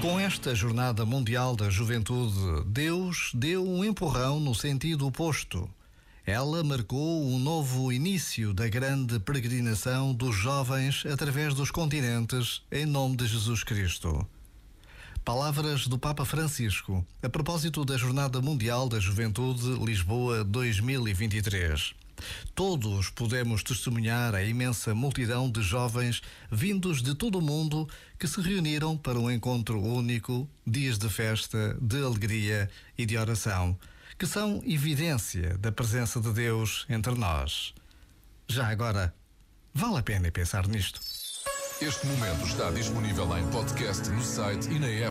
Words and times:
Com 0.00 0.18
esta 0.18 0.54
Jornada 0.54 1.04
Mundial 1.04 1.54
da 1.54 1.68
Juventude, 1.68 2.64
Deus 2.66 3.32
deu 3.34 3.68
um 3.68 3.84
empurrão 3.84 4.40
no 4.40 4.54
sentido 4.54 5.06
oposto. 5.06 5.68
Ela 6.24 6.64
marcou 6.64 7.26
um 7.26 7.38
novo 7.38 7.92
início 7.92 8.54
da 8.54 8.66
grande 8.66 9.20
peregrinação 9.20 10.14
dos 10.14 10.34
jovens 10.34 11.04
através 11.04 11.52
dos 11.52 11.70
continentes, 11.70 12.62
em 12.72 12.86
nome 12.86 13.14
de 13.14 13.26
Jesus 13.26 13.62
Cristo. 13.62 14.26
Palavras 15.22 15.86
do 15.86 15.98
Papa 15.98 16.24
Francisco, 16.24 17.06
a 17.22 17.28
propósito 17.28 17.84
da 17.84 17.98
Jornada 17.98 18.40
Mundial 18.40 18.88
da 18.88 18.98
Juventude 18.98 19.84
Lisboa 19.84 20.42
2023. 20.44 21.94
Todos 22.54 23.10
podemos 23.10 23.62
testemunhar 23.62 24.34
a 24.34 24.42
imensa 24.42 24.94
multidão 24.94 25.50
de 25.50 25.62
jovens 25.62 26.22
vindos 26.50 27.02
de 27.02 27.14
todo 27.14 27.38
o 27.38 27.42
mundo 27.42 27.88
que 28.18 28.26
se 28.26 28.40
reuniram 28.40 28.96
para 28.96 29.18
um 29.18 29.30
encontro 29.30 29.80
único, 29.80 30.48
dias 30.66 30.98
de 30.98 31.08
festa, 31.08 31.76
de 31.80 32.02
alegria 32.02 32.70
e 32.96 33.06
de 33.06 33.16
oração, 33.16 33.78
que 34.18 34.26
são 34.26 34.62
evidência 34.66 35.56
da 35.58 35.72
presença 35.72 36.20
de 36.20 36.32
Deus 36.32 36.86
entre 36.88 37.14
nós. 37.14 37.74
Já 38.48 38.68
agora, 38.68 39.14
vale 39.72 39.98
a 39.98 40.02
pena 40.02 40.30
pensar 40.30 40.66
nisto. 40.66 41.00
Este 41.80 42.06
momento 42.06 42.44
está 42.44 42.70
disponível 42.70 43.38
em 43.38 43.46
podcast 43.50 44.06
no 44.10 44.22
site 44.22 44.68
e 44.68 44.78
na 44.78 44.86
app. 44.86 45.08